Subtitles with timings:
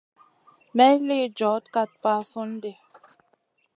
[0.75, 2.71] May lï djoda kat basoun ɗi.